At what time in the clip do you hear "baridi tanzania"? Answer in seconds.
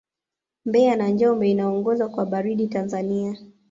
2.25-3.35